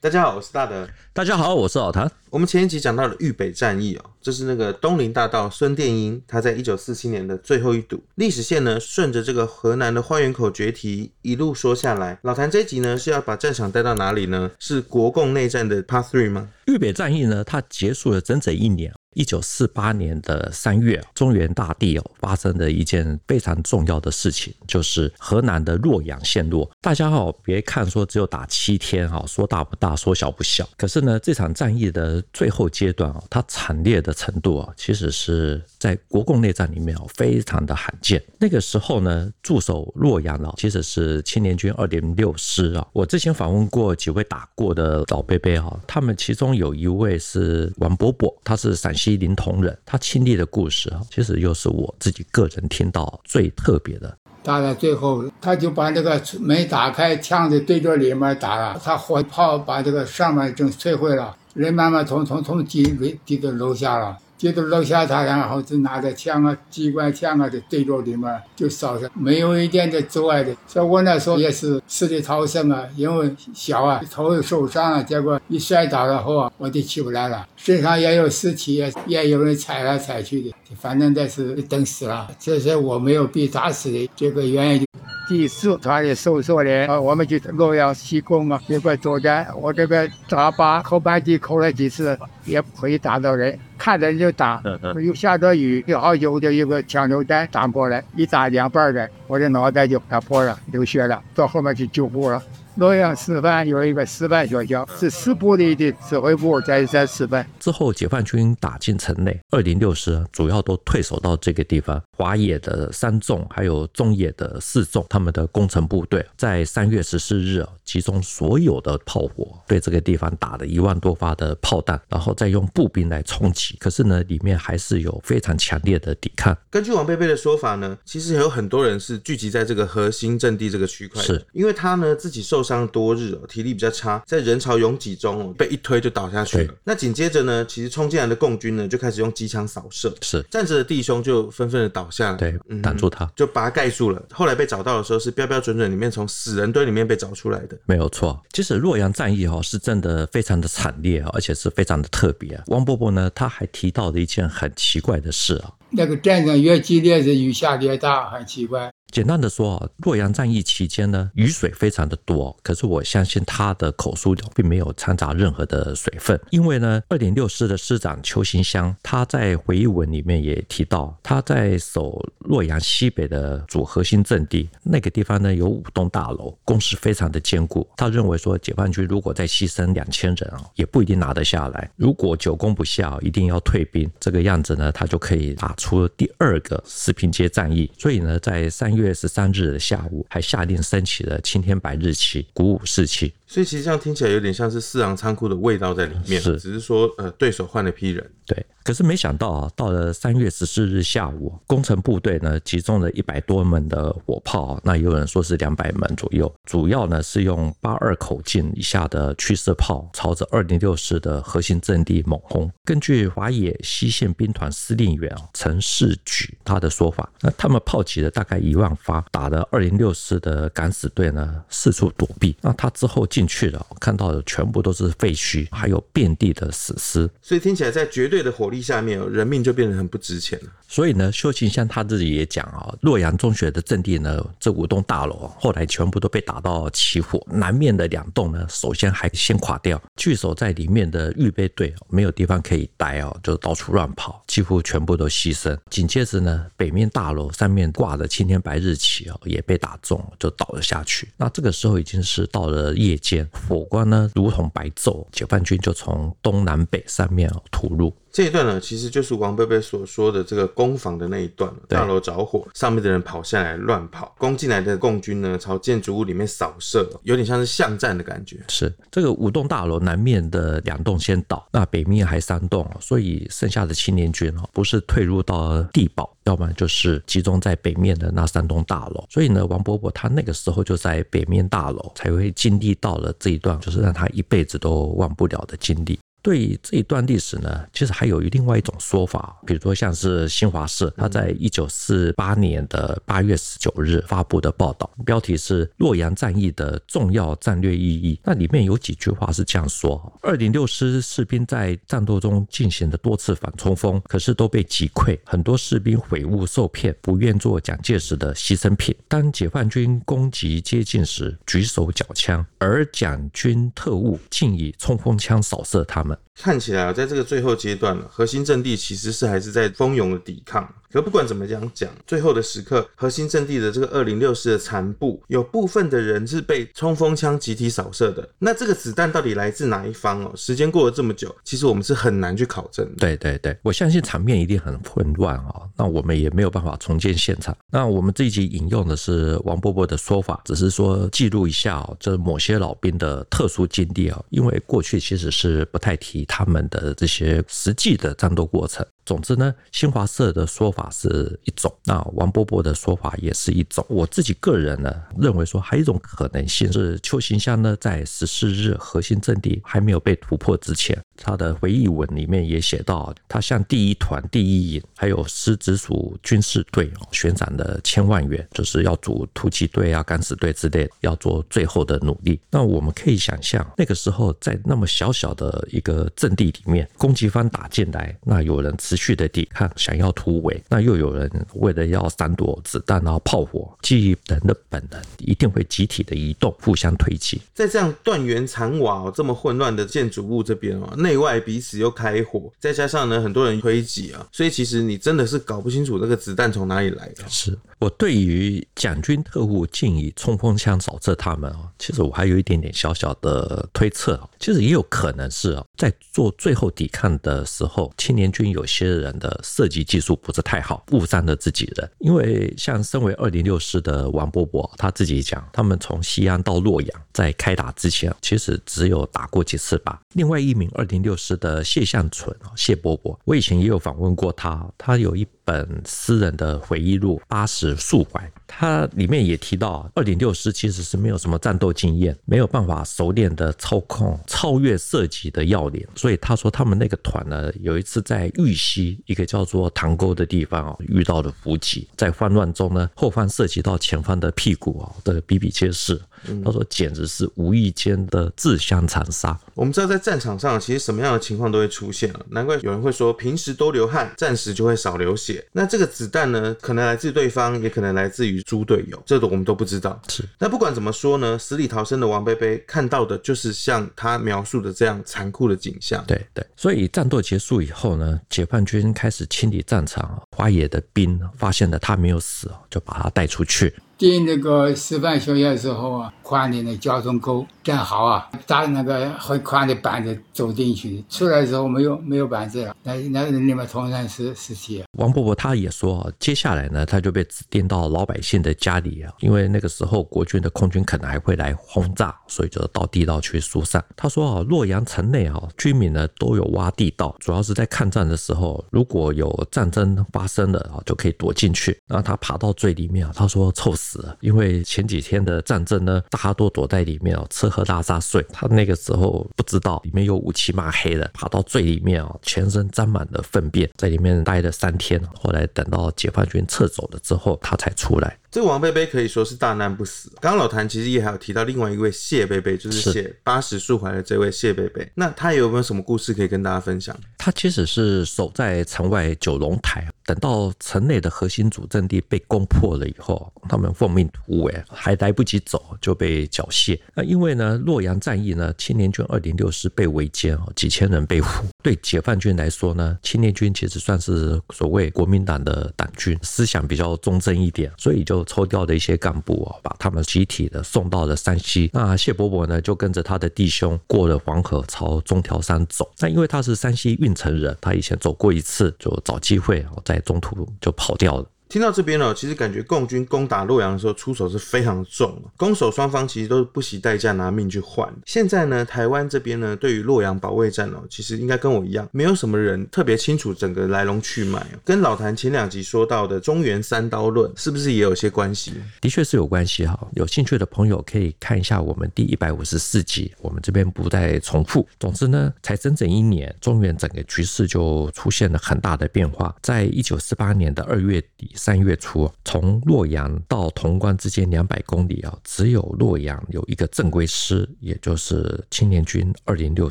[0.00, 0.88] 大家好，我是大德。
[1.12, 2.08] 大家好，我是老谭。
[2.30, 8.00] 我们前一集讲到了豫北战役哦，这是那个东林大盗孙殿英他在一九四七年的最后一赌。
[8.14, 12.16] 历史线呢，顺着这个河南的花园口决堤一路说下来。
[12.22, 14.48] 老谭这一集呢，是要把战场带到哪里呢？
[14.60, 16.48] 是国共内战的 Part Three 吗？
[16.66, 18.94] 豫北战役呢，它结束了整整一年。
[19.14, 26.70] 一九四八年的三月，中原大地哦发生的一件非常重要的事情，就是河南的洛阳陷落。
[26.80, 30.68] 大家好，别看说只有打七天哈，说大不大，说小不小。
[30.76, 38.22] 可是呢，这场战役的最后阶段哦，它惨烈的程度啊，其实是在国共内战里面哦，非常的罕见。
[38.38, 42.86] 那个时候呢，驻守洛阳的其实是青年军二点六师啊。
[42.92, 49.07] 我之前访问过几位打过的老伯伯哈，他们其中有一位是王伯伯，他是陕西。
[49.08, 54.14] 碑林铜人，他亲历的故事啊，其实又是我自己个人听到最特别的。
[54.42, 62.82] 打到最后，他就把那个门打开，枪就对着里面打了，他火炮把这个上面正摧毁了，人慢慢从从从地
[63.24, 64.14] 地的楼下了。
[64.38, 70.54] 接着楼下他，然后就拿着枪啊，机关枪啊，就对着里面就扫射，没有一点的阻碍的。
[70.66, 82.30] 所以我那时候也是死里逃生啊，因为小啊，头受伤了，结果一摔倒了后啊，我就起不来了，身上也有尸体，也也有人踩来踩去的，反正这是等死了。
[82.38, 84.86] 这是我没有被打死的这个原因。
[85.28, 94.62] 第四团的搜索的，啊，我们去洛阳西攻啊，结果作战，我这个打靶扣扳机扣了几次，也可以打到人，看着就打。
[95.04, 102.42] 又下着雨，有好久的一个枪榴弹打过来，一打两半的，我的脑袋就打破了，流血了，到后面去救护了。
[102.78, 107.44] 洛阳师范有一个师范学校，是师部里的指挥部在在师范。
[107.58, 112.00] 之后，解放军打进城内，二零六师主要都退守到这个地方。
[112.16, 123.76] 华野的三纵，还有中野的四纵，他们的工程部队在三月十四日集中所有的炮火，对这个地方打了一万多发的炮弹，然后再用步兵来冲击。
[123.80, 126.56] 可是呢，里面还是有非常强烈的抵抗。
[126.70, 136.74] 根据王贝贝的说法呢，其实有很多人是聚集在这个核心阵地这个区块，是因为他呢自己受伤多日哦，体力比较差，在人潮拥挤中哦，被一推就倒下去了。
[136.84, 144.22] 那紧接着呢，其实冲进来的共军呢，就开始用机枪扫射，是站着的弟兄就纷纷的倒下来，对，挡住他，就把他盖住了。
[144.30, 148.38] 后来被找到的时候，是标标准准里面从死人堆里面被找出来的，没有错。
[148.52, 152.64] 其实洛阳战役哈是真的非常的惨烈啊，而且是非常的特别啊。
[152.66, 158.90] 王伯伯呢，他还提到了一件很奇怪的事啊，那个战争越激烈，是雨下越大，很奇怪。
[159.10, 188.97] 简单的说啊，洛阳战役期间呢，雨水非常的多，可是我相信他的口述并没有掺杂任何的水分，因为呢，二点六师的师长邱行湘他在回忆文里面也提到，他在守洛阳西北的主核心阵地，那个地方呢有五栋大楼，工事非常的坚固，他认为说解放军如果再牺牲两千人啊，也不一定拿得下来，如果久攻不下，一定要退兵，这个样子呢，他就可以打出第二个四平街战役，所以呢，在三。
[188.98, 193.32] 月十三日的下午，还下令升起了青天白日旗，鼓舞士气。
[193.48, 198.30] 所以其实这样听起来有点像是四行仓库的味道在里面，是只是说呃对手换了批人。
[198.44, 212.70] 对，可是没想到啊，到了三月十四日下午，工程部队呢集中了一百多门的火炮，那也有人说是两百门左右，主要呢是用八二口径以下的驱射炮，朝着二零六师的核心阵地猛轰。
[212.84, 222.56] 根据华野西线兵团司令员陈士举他的说法，那他们炮击了大概一万发，打的二零六师的敢死队呢四处躲避。
[222.62, 227.30] 那他之后进去了，看到的全部都是废墟，还有遍地的死尸。
[227.40, 230.70] 所以听起来，在绝对的火力下面，人命就变得很不值钱了。
[230.88, 245.78] 所以呢，邱行像他自己也讲啊，洛阳中学的阵地呢，这五栋大楼后来全部都被打到起火，南面的两栋呢，首先还先垮掉，据守在里面的预备队没有地方可以待哦，就到处乱跑，几乎全部都牺牲。
[245.90, 251.28] 紧接着呢，北面大楼上面挂的青天白日旗哦，也被打中，就倒了下去。
[251.36, 253.27] 那这个时候已经是到了夜间。
[253.52, 258.14] 火光呢，如同白昼，解放军就从东南北三面突入。
[258.30, 261.72] 这一段呢，其实就是王伯伯所说的这个攻防的那一段。
[261.88, 268.58] 大楼着火，上面的人跑下来乱跑，攻进来的共军呢，朝建筑物里面扫射，有点像是巷战的感觉。
[268.68, 279.24] 是这个五栋大楼南面的两栋先倒，那北面还三栋，所以剩下的青年军哦，不是退入到地堡，要不然就是集中在北面的那三栋大楼。
[279.30, 286.18] 所以呢，王伯伯他那个时候就在北面大楼，才会经历到了这一段，就是让他一辈子都忘不了的经历。
[286.40, 298.40] 对这一段历史呢，其实还有另外一种说法，比如说像是新华社，他在一九四八年的八月十九日发布的报道，标题是“洛阳战役的重要战略意义”。
[298.44, 309.14] 那里面有几句话是这样说：二零六师士兵在战斗中进行了多次反冲锋，可是都被击溃，很多士兵悔悟受骗，不愿做蒋介石的牺牲品。
[309.26, 316.27] 当解放军攻击接近时，举手缴枪，而蒋军特务竟以冲锋枪扫射他们。
[316.54, 320.92] 看起来啊，在这个最后阶段，核心阵地其实是还是在蜂拥的抵抗。
[321.10, 328.46] 可不管怎么讲讲，最后的时刻，核心阵地的这个二零六师的残部，有部分的人是被冲锋枪集体扫射的。
[328.58, 330.52] 那这个子弹到底来自哪一方哦？
[330.54, 333.14] 时间过了这么久，其实我们是很难去考证的。
[333.16, 335.82] 对对对，我相信场面一定很混乱啊。
[335.96, 337.74] 那我们也没有办法重建现场。
[337.90, 344.38] 那我们这一集引用的是王伯伯的说法，只是说记录一下哦，这某些老兵的特殊经历啊。
[344.50, 349.06] 因为过去其实是不太提他们的这些实际的战斗过程。
[349.28, 354.02] 总之呢，新华社的说法是一种，那王伯伯的说法也是一种。
[354.08, 372.58] 我自己个人呢，认为说还有一种可能性是，邱行湘呢在十四日核心阵地还没有被突破之前，他的回忆文里面也写到，他向第一团第一营还有师直属军事队宣战了千万元，就是要组突击队啊、敢死队之类，要做最后的努力。
[372.70, 387.60] 那我们可以想象，那个时候在那么小小的一个阵地里面，攻击方打进来，那有人持续的抵抗，想要突围，那又有人为了要闪躲子弹啊、炮火，基于人的本能，一定会集体的移动，互相推挤。
[387.74, 397.44] 在这样断垣残瓦、这么混乱的建筑物这边哦，内外彼此又开火，再加上呢很多人推挤啊，所以其实你真的是搞不清楚那个子弹从哪里来的。
[397.48, 409.07] 是我对于蒋军特务竟以冲锋枪扫射他们啊，其实我还有一点点小小的推测，其实也有可能是哦，在做最后抵抗的时候，青年军有些。
[409.08, 412.10] 人的射击技术不是太好，误伤了自己人。
[412.18, 420.20] 因为像身为二零六师的王伯伯他自己讲，他们从西安到洛阳，在开打之前，其实只有打过几次吧。
[420.34, 446.18] 另外一名二零六师的谢向纯谢伯伯，我以前也有访问过他，他有一本私人的回忆录《八十述怀》，他里面也提到，二零六师其实是没有什么战斗经验，没有办法熟练的操控超越射击的要领，所以他说他们那个团呢，有一次在玉溪一个叫做塘沟的地方哦，遇到了伏击，在慌乱中呢，后方射击到前方的屁股哦，这个比比皆是。
[446.64, 452.44] 他说：“简直是无意间的自相残杀。”我们知道，在战场上，其实什么样的情况都会出现了。
[452.50, 455.64] 难怪有人会说，平时多流汗，战时就会少流血。
[455.70, 460.20] 那这个子弹呢，可能来自对方，也可能来自于猪队友，这个我们都不知道。
[460.28, 460.42] 是。
[460.58, 466.24] 那不管怎么说呢，死里逃生的王贝贝看到的就是像他描述的这样残酷的景象。
[466.26, 466.66] 对对。
[466.76, 473.94] 所以战斗结束以后呢，解放军开始清理战场，花野的兵发现了他没有死，就把他带出去。
[474.18, 485.04] 进那个师范学校的时候啊，宽的那交通沟正好啊，搭那个很宽的板子走进去，出来的时候没有没有板子了，那那里面通常是尸体。
[485.12, 494.04] 王伯伯他也说，接下来呢，他就被指定到老百姓的家里啊，因为那个时候国军的空军可能还会来轰炸，所以就到地道去疏散。
[494.16, 501.96] 他说啊，洛阳城内啊，居民呢都有挖地道，主要是在抗战的时候，如果有战争发生了啊，就可以躲进去。
[502.08, 504.18] 然后他爬到最里面啊，他说臭死。
[504.22, 508.44] 了，因为前几天的战争呢，大家都躲在里面哦，吃喝拉撒睡。
[508.52, 515.22] 他那个时候不知道里面有乌漆嘛黑的，爬到最里面啊，全身沾满了粪便，在里面待了三天。
[515.38, 518.38] 后来等到解放军撤走了之后，他才出来。
[518.50, 520.32] 这个王贝贝可以说是大难不死。
[520.40, 525.06] 刚刚老谭其实也还有提到另外一位谢贝贝，就是写《八十述怀》的这位谢贝贝。
[525.14, 527.14] 那他有没有什么故事可以跟大家分享？
[527.36, 536.98] 他其实是守在城外九龙台，等到城内的核心主阵地被攻破了以后，他们奉命突围，还来不及走就被缴械。
[537.14, 541.66] 那因为呢，洛阳战役呢，青年军二零六师被围歼哦，几千人被俘。
[541.80, 548.44] 对解放军来说呢，青年军其实算是所谓国民党的党军，思想比较忠贞一点，所以就。
[548.48, 551.90] 抽调了一些干部啊，把他们集体的送到了山西。
[551.92, 556.10] 那谢伯伯呢，就跟着他的弟兄过了黄河，朝中条山走。
[556.18, 561.46] 那因为他是山西运城人，他以前走过一次，就找机会在中途就跑掉了。
[561.68, 568.10] 听到这边呢，其实感觉共军攻打洛阳的时候出手是非常重，攻守双方其实都是不惜代价拿命去换。
[568.24, 574.66] 现在呢，台湾这边呢，对于洛阳保卫战哦，其实应该跟我一样，没有什么人特别清楚整个来龙去脉。
[574.82, 578.72] 跟老谭前两集说到的中原三刀论，是不是也有些关系？
[579.00, 580.08] 的确是有关系哈。
[580.14, 584.88] 有兴趣的朋友可以看一下我们第一百五十四集，我们这边不再重复。
[584.98, 589.54] 总之呢，才整整一年，中原整个局势就出现了很大的变化。
[589.60, 599.90] 在一九四八年的二月底三月初，从洛阳到潼关之间两百公里啊，只有洛阳有一个正规师，也就是青年军二零六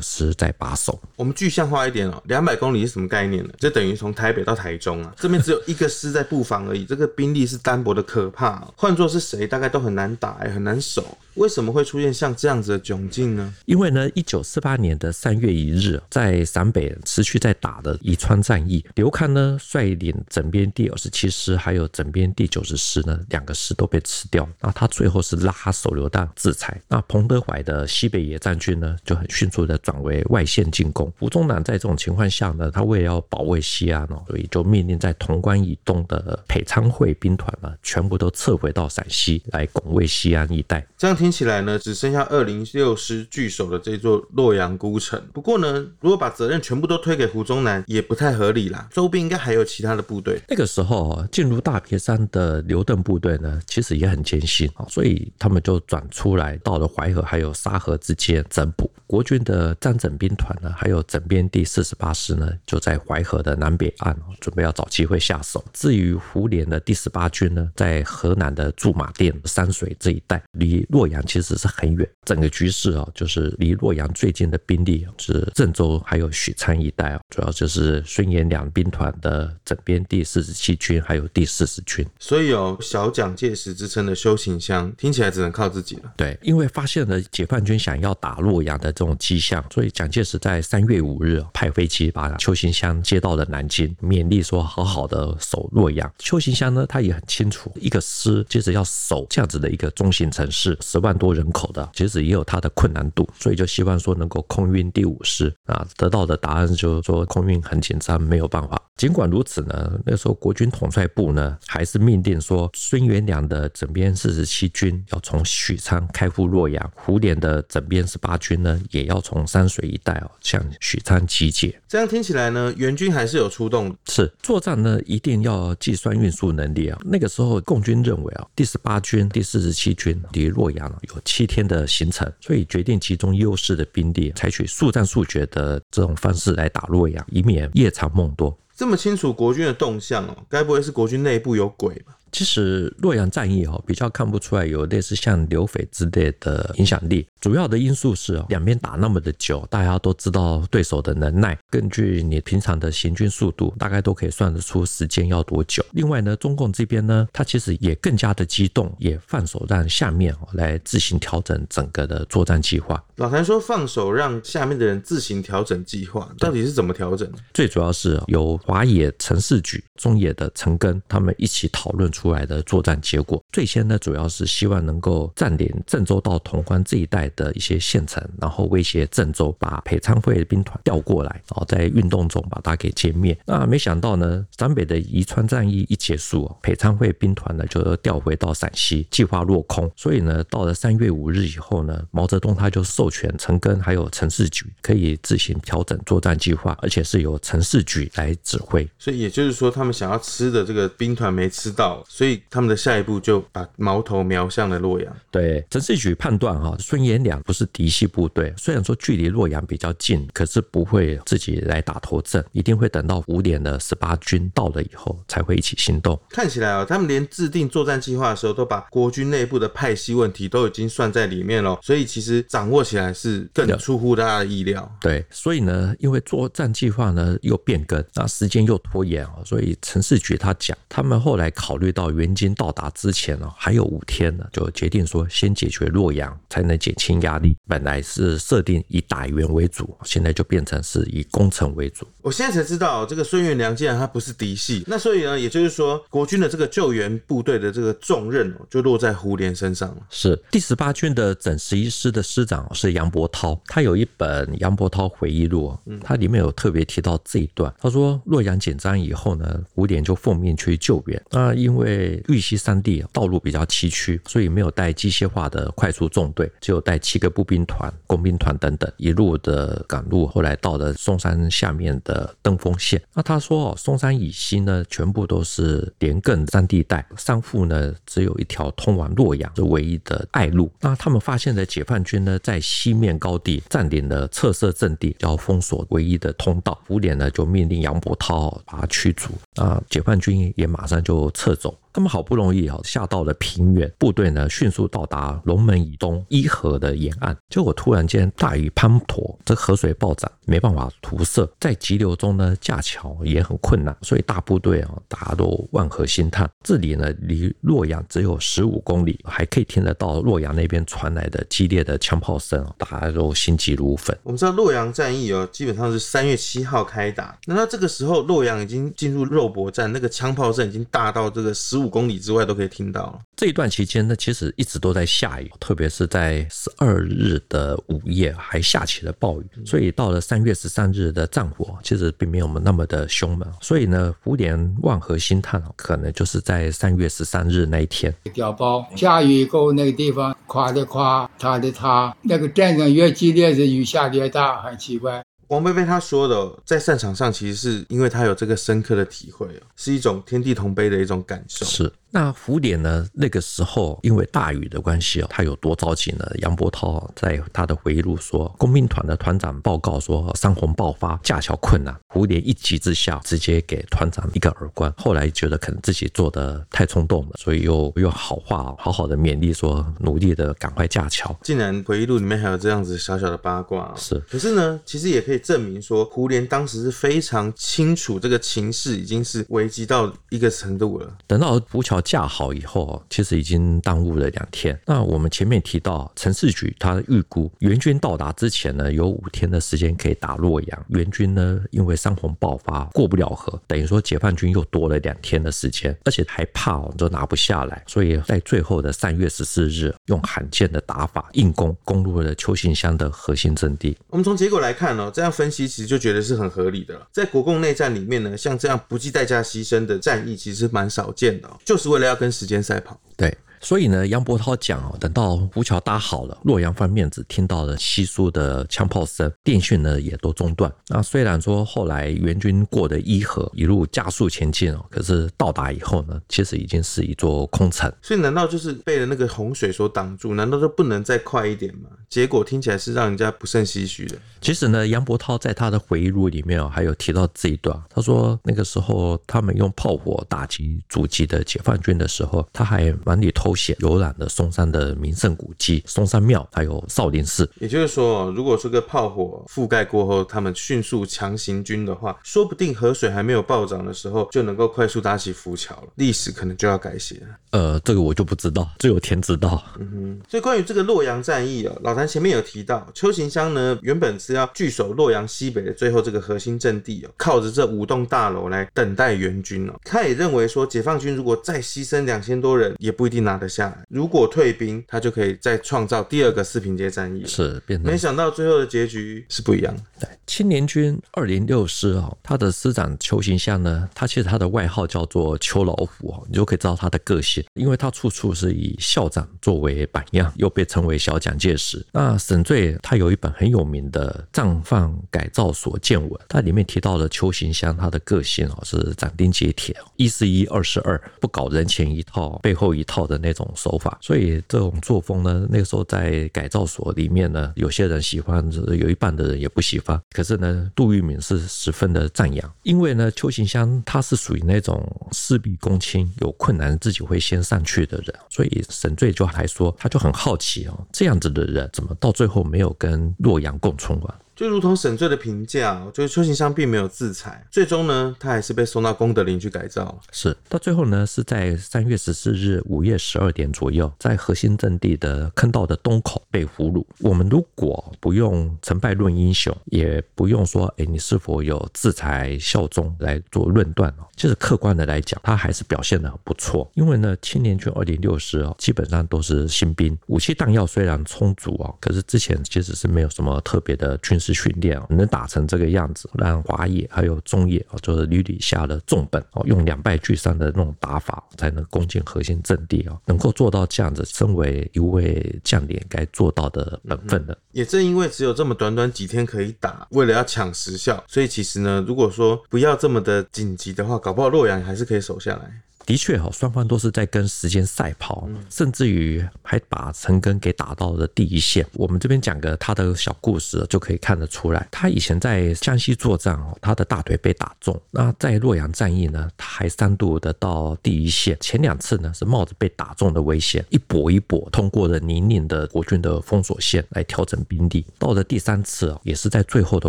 [0.00, 0.98] 师在把守。
[1.14, 3.50] 我们具象化一点哦，两百公里是什么概念呢？
[3.58, 8.66] 就等于从台北到台中啊，这边只有一个师在布防而已，这个兵力是单薄的可怕。
[8.74, 11.18] 换作是谁，大概都很难打，很难守。
[11.34, 13.54] 为什么会出现像这样子的窘境呢？
[13.66, 24.48] 因为呢，一九四八年的三月一日，在陕北持续在打的宜川战役，刘戡呢率领整编第二十七师，还有整编第九十师呢，两个师都被吃掉。
[24.60, 26.80] 那他最后是拉手榴弹制裁。
[26.88, 31.12] 那彭德怀的西北野战军呢，就很迅速的转为外线进攻。
[31.18, 40.86] 胡宗南在这种情况下呢，他为了要保卫西安哦，所以就命令在潼关以东的裴昌会兵团呢，全部都撤回到陕西来拱卫西安一带。
[40.96, 45.20] 这样听起来呢，只剩下二零六师据守的这座洛阳孤城。
[45.32, 48.88] 不过呢，如果把责任全部都推给胡宗南，也不太合理啦。
[48.92, 50.40] 周边应该还有其他的部队。
[50.48, 58.90] 那个时候进入大别山的刘邓部队呢，其实也很艰辛啊，所以他们就转出来到了淮河还有沙河之间整补。
[59.06, 65.64] 国军的张整兵团呢，还有整编第四十八师呢，就在淮河的南北岸准备要找机会下手。
[65.72, 72.06] 至于胡琏的第十八军呢，在河南的驻马店、山水这一带，离洛阳其实是很远。
[72.26, 82.04] 整个局势啊，就是离洛阳最近的兵力是郑州还有许昌一带啊，主要就是孙元良兵团的整编第四十七军还有第四十军。
[82.18, 86.12] 所以有小蒋介石之称的修行乡，听起来只能靠自己了。
[86.16, 96.12] 对，因为发现了解放军想要打洛阳的这种迹象，所以蒋介石在三月五日派飞机把邱行湘接到了南京，勉励说好好的守洛阳。
[96.18, 105.86] 邱行湘呢，他也很清楚，一个师接着要守这样子的一个中型城市，十万多人口的，其实也有他的困难度，所以就希望说能够空运第五师啊。
[105.96, 108.80] 得到的答案就是说空运很紧张，没有办法。
[108.96, 121.80] 尽管如此呢，那时候国军统帅部呢还是命令说，孙元良的整编四十七军要从许昌开赴洛阳，胡琏的整编十八军呢也要从山水一带哦向许昌集结。
[121.88, 126.98] 这样听起来呢，援军还是有出动，是作战呢一定要计算运输能力啊。
[127.04, 138.56] 那个时候共军认为啊，第十八军、第四十七军离洛阳有七天的行程，所以决定集中优势的兵力，采取速战速决的这种方式来打洛阳，以免夜长梦多。
[138.78, 142.16] 这么清楚国军的动向哦，该不会是国军内部有鬼吧？
[142.30, 147.26] 其实洛阳战役哦，比较看不出来有类似像刘斐之类的影响力。
[147.40, 151.58] 主要的因素是哦，两边打那么的久，大家都知道对手的能耐。
[151.68, 155.84] 根据你平常的行军速度，大概都可以算得出时间要多久。
[155.90, 163.02] 另外呢，中共这边呢，他其实也更加的激动，也放手让下面来自行调整整个的作战计划。
[163.18, 167.30] 老谭说放手让下面的人自行调整计划，到底是怎么调整？
[167.52, 173.40] 最主要是由华野陈士举、中野的陈赓他们一起讨论出来的作战结果。
[173.52, 177.28] 最先呢，主要是希望能够占领郑州到潼关这一带。
[177.36, 183.38] 的一些县城，然后威胁郑州，把裴昌会兵团调过来，然后在运动中把它给歼灭。
[183.44, 189.90] 那没想到呢，陕北的宜川战役一结束，裴昌会兵团呢就调回到陕西，计划落空。
[189.94, 198.86] 所以呢，到了三月五日以后呢，毛泽东他就授权陈赓还有陈士举可以自行调整作战计划，而且是由陈士举来指挥。
[198.98, 205.16] 所以也就是说，他们想要吃的这个兵团没吃到，所以他们的下一步就把矛头瞄向了洛阳。
[205.30, 216.20] 对，陈士举判断哈，孙延良不是嫡系部队，虽然说距离洛阳比较近，可是不会自己来打头阵，一定会等到五点的十八军到了以后才会一起行动。
[216.28, 224.90] 看起来啊，他们连制定作战计划的时候，都把国军内部的派系问题都已经算在里面了，所以其实掌握起来是更出乎大家的意料。
[225.00, 237.56] 对，所以呢，因为作战计划呢又变更，那时间又拖延哦，所以陈士举他讲，他们后来考虑到援军到达之前呢还有五天呢，就决定说先解决洛阳，才能减轻压力。
[237.66, 242.06] 本来是设定以打援为主，现在就变成是以攻城为主。
[242.22, 249.96] 我现在才知道，这个孙元良竟然他不是嫡系，那所以呢，也就是说，国军的这个救援部队的这个重任就落在胡琏身上了。
[250.10, 257.72] 是第十八军的整十一师的师长是是杨伯涛，他有一本《杨伯涛回忆录》，他里面有特别提到这一段。
[257.78, 261.22] 他说洛阳紧张以后呢，古点就奉命去救援。
[261.30, 270.26] 那因为玉溪山地道路比较崎岖，所以没有带机械化的快速纵队，只有带七个步兵团、工兵团等等，一路的赶路。
[270.26, 273.00] 后来到了嵩山下面的登封县。
[273.12, 280.72] 那他说哦，嵩山以西呢，全部都是连亘山地带，山腹呢只有一条通往洛阳的唯一的隘路。
[280.80, 286.80] 那他们发现的解放军呢，在西西面高地占领了侧射阵地，要封锁唯一的通道。
[286.86, 289.30] 胡琏呢就命令杨伯涛把他驱逐。
[289.56, 291.76] 啊，解放军也马上就撤走。
[291.98, 306.48] 他们好不容易啊下到了平原，部队呢迅速到达龙门以东伊河的沿岸，结果突然间大雨滂沱，这河水暴涨，没办法涂色，在急流中呢架桥也很困难，所以大部队啊大家都万河心叹。
[306.62, 314.16] 这里呢离洛阳只有十五公里，还可以听得到洛阳那边传来的激烈的枪炮声，大家都心急如焚。
[314.22, 323.18] 我们知道洛阳战役哦，基本上是三月七号开打，那到这个时候洛阳已经进入肉搏战，那个枪炮声已经大到这个十五公里之外都可以听到。
[323.36, 333.48] 这一段期间呢，其实一直都在下雨，特别是在十二日的午夜还下起了暴雨，所以到了三月十三日的战火其实并没有那么的凶猛。
[333.60, 338.14] 所以呢，胡琏万河星探，可能就是在三月十三日那一天。
[338.34, 345.22] 调包下雨以后，那个地方垮的垮，塌的塌，那个战争越激烈，是雨下的越大，很奇怪。
[345.48, 351.64] 王贝贝他说的，在战场上，其实是因为他有这个深刻的体会，是一种天地同悲的一种感受。
[351.64, 351.92] 是。
[352.10, 353.06] 那胡琏呢？
[353.12, 356.26] 那个时候因为大雨的关系啊，他有多着急呢？
[356.38, 361.94] 杨伯涛在他的回忆录说，工兵团的团长报告说山洪爆发，架桥困难。
[362.08, 364.90] 胡琏一急之下，直接给团长一个耳光。
[364.96, 371.38] 后来觉得可能自己做的太冲动了，所以又用好话好好的勉励说，努力的赶快架桥。
[371.42, 373.92] 竟然回忆录里面还有这样子小小的八卦。
[373.94, 381.16] 是，可是呢，其实也可以证明说，胡琏当时是非常清楚这个情势已经是危机到一个程度了。
[381.26, 384.78] 等到浮桥架好以后，其实已经耽误了两天。
[384.86, 390.86] 那我们前面提到陈世举，他预估援军到达之前呢，有五天的时间可以打洛阳。
[390.88, 397.82] 援军呢，因为山洪爆发过不了河，等于说解放军又多了两天的时间，而且还怕哦，都拿不下来。
[397.86, 403.96] 所以在最后的三月十四日，用罕见的打法硬攻，攻入了邱行乡的核心阵地。
[404.08, 407.08] 我们从结果来看哦，这样分析其实就觉得是很合理的了。
[407.12, 413.00] 在国共内战里面呢，像这样不计代价牺牲的战役，其实蛮少见的，就是为了要跟时间赛跑。
[413.16, 413.36] 对。
[413.60, 420.72] 所以呢，杨伯涛讲哦，等到浮桥搭好了，洛阳方面只听到了稀疏的枪炮声，电讯呢也都中断。
[420.88, 427.92] 那虽然说后来援军过的伊河，一路加速前进哦，可是到达以后呢，其实已经是一座空城。
[428.02, 430.34] 所以难道就是被了那个洪水所挡住？
[430.34, 431.88] 难道就不能再快一点吗？
[432.08, 434.16] 结果听起来是让人家不胜唏嘘的。
[434.40, 437.78] 其实呢，杨伯涛在他的回忆录里面哦，还有提到这一段。
[437.90, 447.50] 他说那个时候他们用炮火打击阻击的解放军的时候，他还满里偷闲游览了松山的名胜古迹、松山庙，还有少林寺。
[447.58, 457.26] 也就是说，如果这个炮火覆盖过后，他们迅速强行军的话，说不定河水还没有暴涨的时候，就能够快速搭起浮桥了，历史可能就要改写了。
[457.52, 459.62] 呃，这个我就不知道，只有天知道。
[459.78, 460.20] 嗯哼。
[460.28, 469.72] 所以关于这个洛阳战役啊，老谭前面有提到，邱行湘呢原本是要据守洛阳西北的最后这个核心阵地哦，靠着这五栋大楼来等待援军哦。
[469.84, 473.84] 他也认为说，解放军如果再牺牲两千多人，也不一定拿得下来。
[473.88, 477.24] 如果退兵，他就可以再创造第二个四平街战役。
[477.26, 479.97] 是，变成没想到最后的结局是不一样的。
[480.26, 491.84] 青年军二零六师哦，他的师长邱行乡呢，他其实他的外号叫做邱老虎哦，你就可以知道他的个性，因为他处处是以校长作为榜样，又被称为小蒋介石。
[491.92, 503.98] 那沈醉他有一本很有名的《战犯改造所见闻》，它里面提到了邱行乡他的个性哦，是斩钉截铁，一是一，二是二，不搞人前一套背后一套的那种手法。
[504.02, 508.46] 所以这种作风呢，那个时候在改造所里面呢，有些人喜欢，
[508.78, 509.87] 有一半的人也不喜欢。
[510.10, 518.14] 可是呢，杜聿明是十分的赞扬，因为呢，邱行湘他是属于那种事必躬亲，有困难自己会先上去的人。
[518.28, 524.14] 所以沈醉就还说，他就很好奇哦，这样子的人怎么到最后没有跟洛阳共存亡？
[524.38, 530.00] 就如同沈醉的评价，就是邱行湘并没有自裁，最终呢，他还是被送到功德林去改造。
[530.12, 536.84] 是到最后呢，是在三月十四日午夜十二点左右，在核心阵地的坑道的东口被俘虏。
[537.00, 544.06] 我们如果不用成败论英雄，也不用说，哎，你是否有自裁效忠来做论断哦。
[544.14, 546.70] 就是客观的来讲，他还是表现的很不错。
[546.74, 567.36] 因为呢，青年军二零六师哦，基本上都是新兵，武器弹药虽然充足哦，可是之前其实是没有什么特别的军事训练，能打成这个样子，让华野还有中野哦，就是屡屡下了重本哦，用两败俱伤的那种打法，才能攻进核心阵地哦，能够做到这样子，身为一位将领该做到的本分的。
[567.52, 575.62] 也正因为只有这么短短几天可以打，为了要抢时效，所以其实呢，如果说不要这么的紧急的话，搞不好洛阳还是可以守下来。
[575.88, 581.64] 的确哈，双方都是在跟时间赛跑，甚至于还把陈赓给打到了第一线。
[581.72, 587.74] 我们这边讲个他的小故事，就可以看得出来，他以前在江西作战哦，他的大腿被打中。
[587.90, 591.34] 那在洛阳战役呢，他还三度的到第一线。
[591.40, 597.86] 前两次呢是冒着被打中的危险，一搏一搏通过了泥泞的国军的封锁线来调整兵力。
[597.98, 599.88] 到了第三次哦，也是在最后的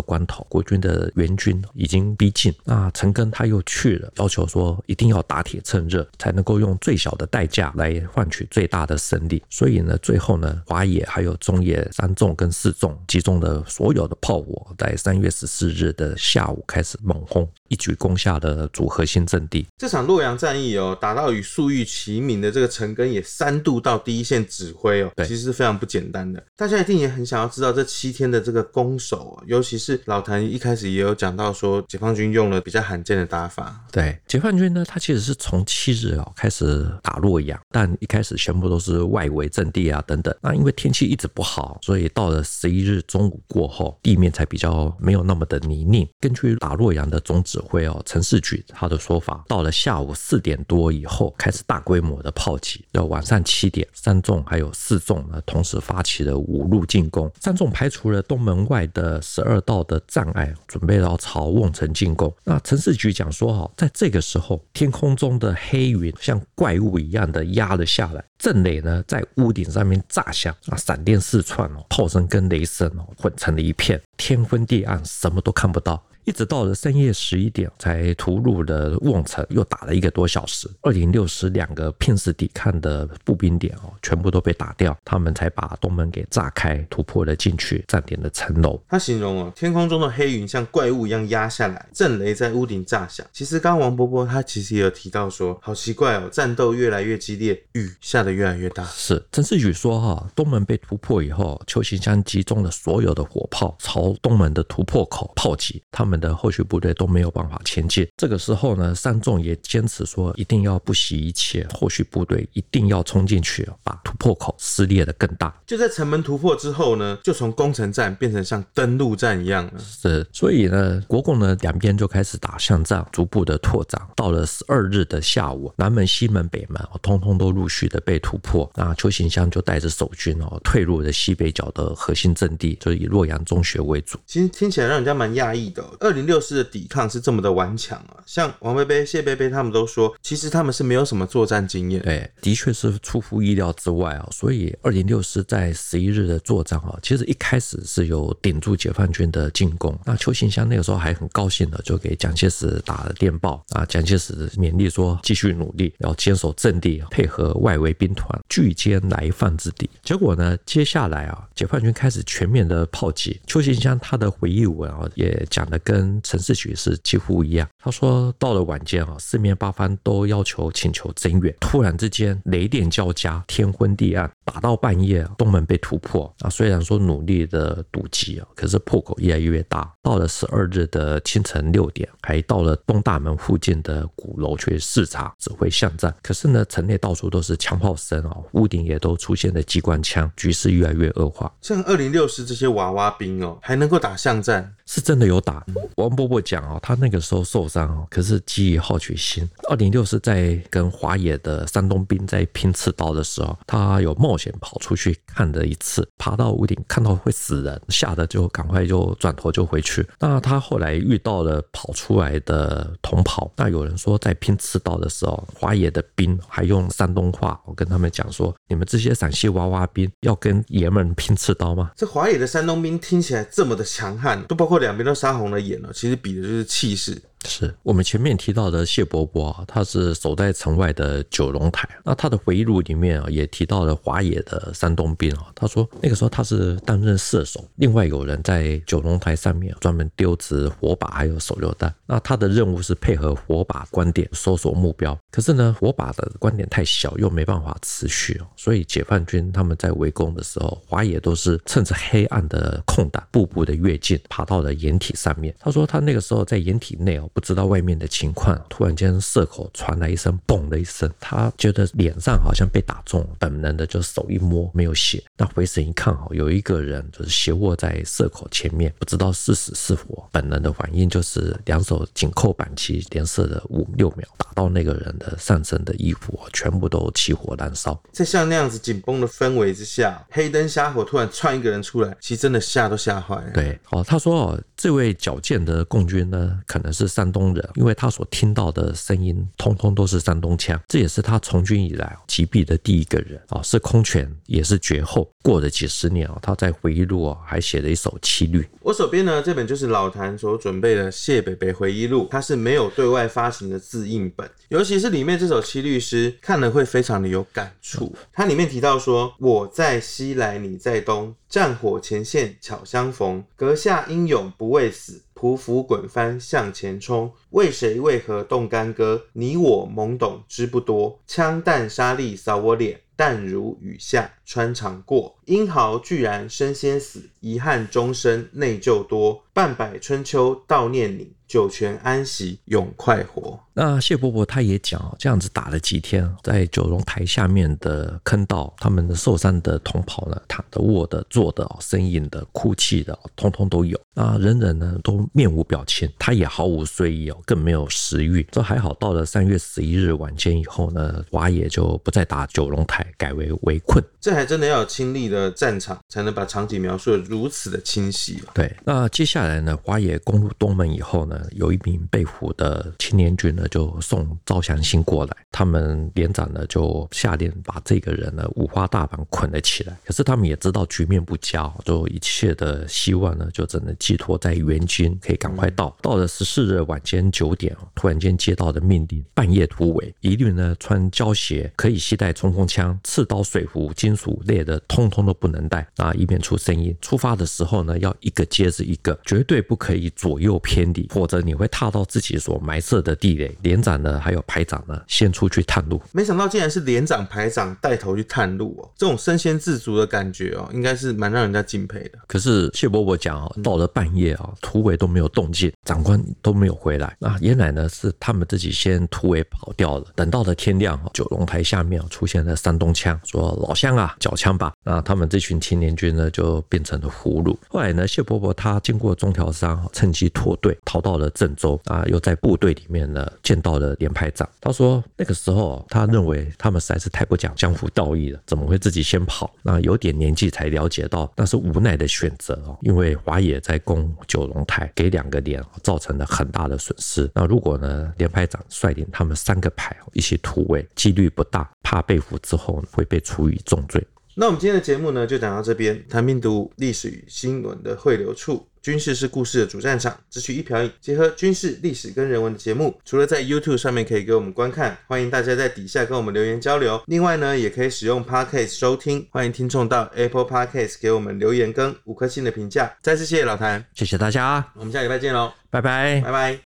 [0.00, 9.42] 关头，国军的援军已经逼近，那陈赓他又去了，要求说一定要打铁趁热，才能够用最小的代价来换取最大的胜利。
[9.50, 17.46] 所以呢，最后呢，华野还有中野三纵跟四纵集中的所有的炮火，在三月十四日的下午开始猛轰。
[17.70, 19.66] 一举攻下的主核心阵地。
[19.78, 26.42] 这场洛阳战役哦，打到与粟裕齐名的这个陈赓也三度到第一线指挥哦，其实是非常不简单的。
[26.56, 33.80] 大家一定也很想要知道这七天的这个攻守哦，尤其是老谭一开始也有讲到说，解放军用了比较罕见的打法。
[33.92, 40.34] 对，解放军呢，他其实是从七日哦开始打洛阳，但一开始全部都是外围阵地啊等等。
[40.42, 46.08] 那因为天气一直不好，所以到了十一日中午过后，地面才比较没有那么的泥泞。
[46.18, 52.84] 根据打洛阳的总指会哦，陈士举他的说法，到了下午四点多以后，开始大规模的炮击。
[52.92, 57.30] 到晚上七点，三纵还有四纵呢，同时发起了五路进攻。
[57.40, 62.34] 三纵排除了东门外的十二道的障碍，准备要朝瓮城进攻。
[62.44, 76.02] 那陈士举讲说哈，在这个时候，天空中的黑云像怪物一样的压了下来，阵雷呢在屋顶上面炸响，啊，闪电四窜哦，炮声跟雷声哦混成了一片，天昏地暗，什么都看不到。
[76.24, 80.70] 一直到了深夜十一点，才突入了瓮城，又打了一个多小时。
[80.82, 88.80] 二零六师两个拼死抵抗的步兵点哦，全部都被打掉，他们才把东门给炸开，突破了进去，占领了城楼。
[88.88, 93.26] 他形容哦，天空中的黑云像怪物一样压下来，震雷在屋顶炸响。
[93.32, 98.84] 其实刚刚王伯伯他其实也有提到说，好奇怪哦，战斗越来越激烈，雨下得越来越大。
[98.84, 106.09] 是陈世宇说哈，东门被突破以后，邱行湘集中了所有的火炮朝东门的突破口炮击，他们。
[106.18, 108.08] 的后续部队都没有办法前进。
[108.16, 115.54] 这个时候呢，三纵也坚持说，一定要不惜一切，后续部队一定要冲进去，把突破口撕裂的更大。
[115.66, 119.72] 就在城门突破之后呢，就从攻城战变成像登陆战一样了。
[119.78, 124.00] 是，所以呢，国共呢两边就开始打巷战，逐步的拓展。
[124.16, 128.70] 到了十二日的下午，南门、西门、北门，通通都陆续的被突破。
[128.74, 134.18] 那邱行湘就带着守军哦，退入了西北角的核心阵地，就以洛阳中学为主。
[134.26, 135.84] 其实听起来让人家蛮讶异的。
[136.00, 142.00] 二零六师的抵抗是这么的顽强啊，像王贝贝、谢贝贝他们都说，其实他们是没有什么作战经验。
[142.02, 144.26] 对，的确是出乎意料之外啊。
[144.32, 149.96] 所以二零六师在十一日的作战啊，其实一开始是有顶住解放军的进攻。
[150.06, 159.88] 那邱行湘那个时候还很高兴的，就给蒋介石打了电报啊，蒋介石勉励说继续努力，要坚守阵地，配合外围兵团，拒歼来犯之敌。
[160.02, 163.38] 结果呢，接下来啊，解放军开始全面的炮击。
[163.46, 167.68] 邱行湘他的回忆文啊，也讲的跟城市局是几乎一样。
[167.82, 171.52] 他说，到了晚间啊，四面八方都要求请求增援。
[171.58, 176.32] 突然之间，雷电交加，天昏地暗，打到半夜，东门被突破。
[176.42, 179.92] 啊，虽然说努力的堵击啊，可是破口越来越大。
[180.00, 186.14] 到了十二日的清晨六点，还到了东大门附近的鼓楼去视察，指挥巷战。
[186.22, 191.52] 可是呢，城内到处都是枪炮声啊，屋顶也都出现了机关枪，局势越来越恶化。
[191.60, 194.72] 像二零六师这些娃娃兵哦，还能够打巷战。
[194.90, 195.64] 是真的有打。
[195.94, 199.48] 王伯伯讲哦，他那个时候受伤哦，可是基于好奇心。
[199.68, 210.04] 二零六是在跟华野的山东兵在拼刺刀的时候，他有冒险跑出去看了一次，爬到屋顶看到会死人，吓得就赶快就转头就回去。
[210.18, 221.92] 那他后来遇到了跑出来的同袍，那有人说在拼刺刀的时候，华野的兵还用山东话，我跟他们讲说，你们这些陕西娃娃兵要跟爷们拼刺刀吗？
[221.94, 227.16] 这华野的山东兵听起来这么的强悍，都包括两边都杀红了眼了，其实比的就是气势。
[227.46, 231.88] 是我们前面提到的谢伯伯啊，他是守在城外的九龙台。
[232.04, 235.46] 那他的回忆录里面啊，也提到了华野的山东兵啊。
[235.54, 241.92] 他说那个时候他是担任射手，另外有人在九龙台上面专门丢掷火把还有手榴弹。
[242.06, 245.18] 那他的任务是配合火把观点搜索目标。
[245.30, 255.54] 可是呢，火把的观点太小，又没办法持续，所以解放军他们在围攻的时候，华野都是趁着黑暗的空档，步步的跃进，爬到了掩体上面。
[255.58, 257.28] 他说他那个时候在掩体内哦。
[257.32, 265.22] 不知道外面的情况，突然间射口传来一声“嘣”的一声，他觉得脸上好像被打中，本能的就手一摸，没有血。
[265.36, 270.28] 那回神一看，哦，有一个人就是斜卧在射口前面，不知道是死是活。
[270.32, 278.00] 本能的反应就是两手紧扣扳机，连射了五六秒，打到那个人的上身的衣服，全部都起火燃烧。
[278.12, 283.50] 在像那样子紧绷的氛围之下，黑灯瞎火，突然窜一个人出来，其实真的吓都吓坏了。
[283.52, 290.80] 对，哦，他说哦，这位矫健的共军呢，可能是山东人，因为他所听到的声音，通通都是山东腔。
[290.88, 295.30] 这也是他从军以来击毙的第一个人啊，是空拳，也是绝后。
[295.42, 298.66] 过了几十年啊，他在回忆录啊，还写了一首七律。
[298.80, 308.14] 我手边呢，这本就是老谭所准备的谢北北回忆录，它是没有对外发行的字印本，尤其是里面这首七律诗，看了会非常的有感触。
[308.32, 319.22] 它里面提到说：“我在西来，你在东，战火前线巧相逢，阁下英勇不畏死。”匍匐滚翻向前冲，为谁为何动干戈？
[319.32, 321.18] 你我懵懂知不多。
[321.26, 325.36] 枪弹沙砾扫我脸，淡如雨下穿肠过。
[325.44, 329.44] 英豪居然身先死，遗憾终身内疚多。
[329.52, 331.30] 半百春秋悼念你。
[331.46, 333.58] 九泉安息，永快活。
[333.74, 344.00] 那谢伯伯他也讲，这样子打了几天，在九龙台下面的坑道，他们的受伤的同袍呢，躺的、卧的、坐的、呻吟的、哭泣的，通通都有。
[344.14, 348.46] 那人人呢都面无表情，他也毫无睡意哦，更没有食欲。
[348.52, 354.02] 这还好，到了三月十一日晚间以后呢，华野就不再打九龙台，改为围困。
[354.20, 358.42] 这还真的要有亲历的战场，才能把场景描述的如此的清晰。
[358.52, 365.36] 对，那接下来呢，华野攻入东门以后呢，有一名被俘的青年军呢，就送招降信过来。
[365.50, 369.96] 他们连长呢，就下令把这个人呢五花大绑捆了起来。
[370.04, 375.96] 可是他们也知道局面不佳，就一切的希望呢，就只能寄托在援军可以赶快到。
[376.02, 386.96] 到了十四日晚间九点，突然间接到的命令，半夜突围，一律呢穿胶鞋，可以携带冲锋枪、刺刀、水壶、金属类的，通通都不能带啊，以免出声音。
[387.00, 393.56] 出发的时候呢，要一个接着一个，绝对不可以左右偏离，否则你会踏到自己所埋设的地雷。
[393.62, 396.00] 连长呢，还有排长呢，先出去探路。
[396.12, 402.18] 没想到竟然是连长、排长带头去探路哦，这种身先士卒的感觉哦，应该是蛮让人家敬佩的。
[402.26, 407.16] 可是谢伯伯讲哦，到了半夜啊，突围都没有动静，长官都没有回来。
[407.18, 410.06] 那原来呢是他们自己先突围跑掉了。
[410.14, 414.72] 等到了天亮，九龙台下面出现了山东腔，说老乡啊，缴枪吧。
[414.82, 417.54] 那他们这群青年军呢，就变成了俘虏。
[417.68, 424.48] 后来呢，谢伯伯他经过中条山，趁机脱队，逃到了郑州啊，又在部队里面呢见到了连排长。
[424.60, 429.52] 他说那个时候他认为他们实在是太不讲江湖道义了，怎么会自己先跑？
[429.62, 437.30] 那有点年纪才了解到那是无奈的选择哦，因为华野在攻九龙台，给两个连造成了很大的损失。
[437.34, 444.04] 那如果呢，连排长率领他们三个排一起突围，几率不大，怕被俘之后会被处以重罪。
[444.36, 446.02] 那我们今天的节目呢，就讲到这边。
[446.08, 452.98] 谈病毒历史与新闻的汇流处，军事是故事的主战场，只取一瓢饮，结合军事、历史跟人文的节目。
[453.04, 457.02] 除了在 YouTube 上面可以给我们观看，欢迎大家在底下跟我们留言交流。
[457.06, 459.26] 另外呢，也可以使用 Podcast 收听。
[459.30, 462.96] 欢迎听众到 Apple Podcast 给我们留言跟五颗星的评价。
[463.02, 466.69] 再次谢谢老谭，谢谢大家，我们下礼拜见喽，拜拜，拜拜。